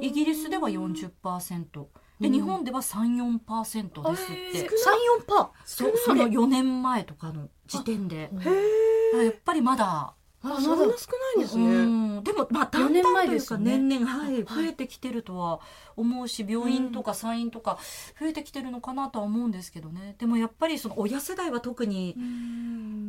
[0.00, 1.86] イギリスでは40%
[2.20, 8.30] で、日本では34%ですって、三四パそその4年前とかの時点で。
[8.32, 10.14] やっぱりまだ。
[10.22, 10.26] ー。
[10.42, 11.86] あそんな少ないんですね、う
[12.20, 12.24] ん。
[12.24, 15.60] でもまあだんだん四年前というか年々、はい、増えてきてるとは
[15.96, 17.78] 思うし病院とか産院とか
[18.20, 20.14] 増えてきてるのかなとは思うんですけどね。
[20.18, 22.16] でもやっぱりその親世代は特に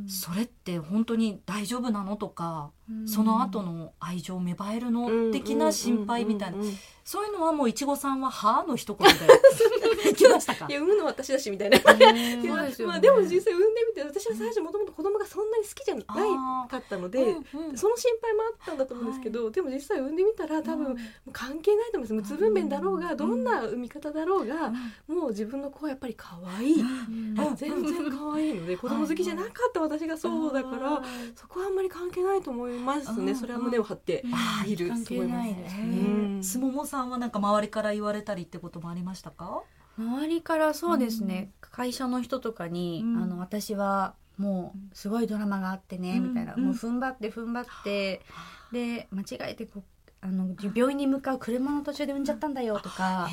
[0.08, 2.72] それって本当に大丈夫なのとか
[3.06, 6.58] その後の愛情芽生えるの的な心配みたいな。
[6.58, 6.80] うんうんうんうん。
[7.08, 10.66] そういうのはもういちごさんは「はあ」の一言でい きましたか？
[10.70, 11.78] いや産むの私だしみたいな。
[11.80, 11.86] で
[12.86, 17.78] まあでも実際産んでみて私は最初もともと子供がそんなに好きじゃないあかったのーで、うんうん。
[17.78, 20.98] その心配もあったんだと思うんですけど、でも実際産んでみたら多分、
[21.32, 22.32] 関係ないと思います。
[22.34, 23.18] 無痛分娩だろうが、うん。
[23.18, 24.74] どんな産み方だろうが、
[25.08, 27.56] もう自分の子はやっぱり可愛い、うん。
[27.56, 31.02] 全然可愛いので子供好きじゃなかった私がそうだから、
[31.36, 34.24] そこはあんまり関係ないと思いますね、うんそれは胸を張って
[34.66, 35.70] いる関係ないで
[36.42, 36.60] すす。
[36.60, 39.64] ももさんはなんか周りから言われたりってこともありましたか？
[39.98, 43.24] 周りからそうですね、会社の人とかに、うん。
[43.24, 46.30] あの私はもうすごいドラマがあってね、うん。
[46.30, 46.66] みたいな、うん。
[46.66, 48.22] もう踏ん張って踏ん張って
[48.72, 49.84] で間違えてこう
[50.22, 53.30] あの病院に向かう車の途中で産んじゃったんだよとか、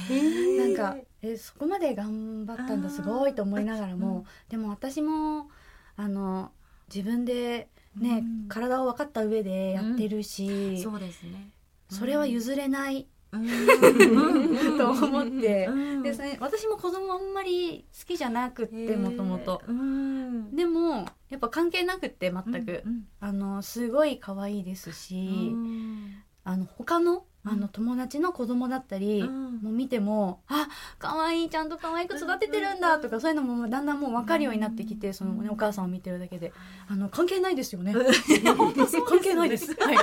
[0.59, 4.25] なんかえそこまで頑張ったんだすごいと思いながらも、うん。
[4.49, 5.49] でも私も
[5.97, 6.51] あの
[6.95, 8.49] 自分でね、うん。
[8.49, 11.51] 体を分かった上でやってるし、そうですね。
[11.89, 13.47] それは譲れないうん。
[14.79, 15.67] と思って。
[15.67, 16.03] うん。
[16.03, 19.63] でそれ私も子供あんまり好きじゃなくってもともと。
[19.67, 20.55] うん。
[20.55, 23.07] でもやっぱ関係なくって全く、うん。
[23.21, 26.15] あのすごい可愛いですし、うん。
[26.45, 30.67] あの他のあの友達の子供だったり、もう見てもあ
[30.99, 36.53] 可愛いちゃんと可愛く育ててるんだとか、そういうのもだんだんもう分かるようになってきて、その、ね、お母さんを見てるだけで。
[36.89, 37.93] あの関係ないですよね。
[39.07, 39.75] 関係ないです。
[39.81, 39.97] はい。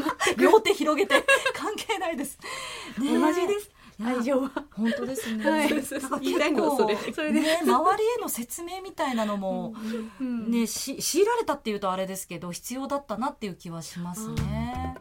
[0.38, 1.14] 両手広げて
[1.54, 2.38] 関係ないです、
[2.98, 3.70] ね、同じです。
[4.04, 4.50] 愛情は。
[4.72, 5.50] 本当ですね。
[5.50, 5.68] はい、
[6.20, 6.96] 言いたいのはそれ。
[6.96, 9.74] それで、ね、周りへの説明みたいなのも、
[10.20, 14.96] ねし強いられたっていうとあれですけど必要だったなっていう気はしますね。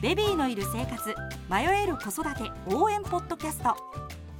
[0.00, 1.14] ベビーのいる生活
[1.50, 3.76] 迷える子育て応援ポッドキャスト。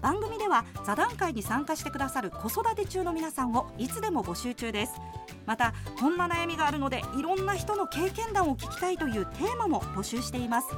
[0.00, 4.94] 番組では座談会に参加してくださる子育て中の皆さんをいつでも募集中です。
[5.44, 10.68] またこんな悩みがあるのでいろんな人の経験談を聞きたいというテーマも募集しています。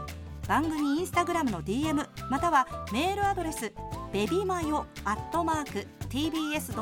[0.49, 3.73] 番組インスタグラムの DM またはメールアドレス
[4.13, 6.73] ベビマヨアットマーク tbs.co.jp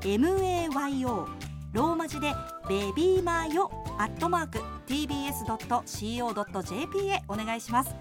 [0.00, 1.26] bebimayo
[1.72, 2.34] ローマ字で
[2.70, 3.68] ベビーマヨ
[3.98, 5.48] アットマーク tbs.co.jp
[7.08, 7.92] へお願いします。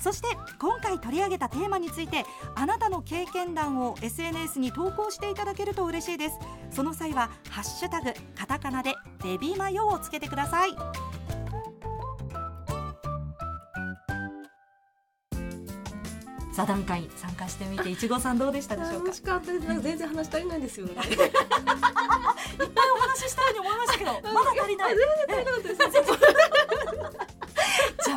[0.00, 0.26] そして
[0.58, 2.24] 今回取り上げたテーマについて
[2.56, 6.40] あなたの経験談を SNS に投稿していただけると嬉しいです。
[6.72, 10.70] その際はハッシュタグカタカナでベビーマヨをつけてください。
[16.52, 19.04] 座談会参加してみていちごさんどうでしたでしょうか？
[19.06, 19.66] 楽しかったです。
[19.82, 20.92] 全然話足りないんですよね。
[20.92, 21.10] いっぱい
[22.90, 24.94] お話ししたように思いましたけどまだ足りない。
[24.96, 26.49] 全然足りなかったです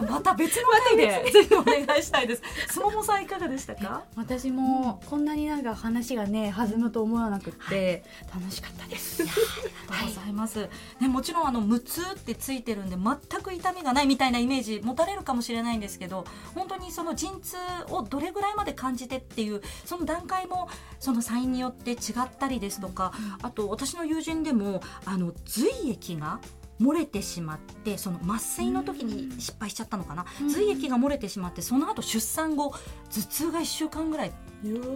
[0.10, 2.42] また別の回でぜひお願いしたいです。
[2.68, 4.04] すももさんいかがでしたか？
[4.16, 9.24] 私もこんなになんか話がね弾むと思わなくて、楽しかったです。
[9.24, 10.70] ありがとうございます。
[11.00, 16.26] ねもちろんあの無痛ってついてるんで全く痛みがないみたいなイメージ持たれるかもしれないんですけど、
[16.56, 17.58] 本当にその陣痛
[17.90, 26.40] をどれぐらいまで感じてっていうその段階もそのサインによって違ったりですとか、あと私の友人でもあの髄液が
[26.82, 32.74] 漏れてしまってその麻酔の時に失敗しちゃったのかな、うん、髄液が漏れてしまってその後出産後
[33.12, 34.34] 頭痛が1週間ぐらい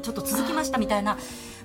[0.02, 1.18] ちょっと続きましたみたいな、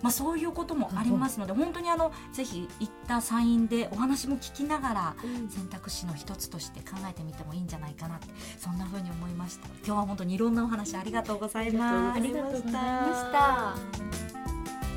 [0.02, 5.16] まあ、そういうこともありますので本当にあのぜひ行った産院でお話も聞きながら
[5.48, 8.26] 選択肢の一つとして考えてみてもいいんじゃないかなって
[8.58, 9.68] そんなふうに思いました。
[9.84, 12.18] 今日は本当にいろんなお話ありがとうございます。
[12.18, 14.91] ありがとうございました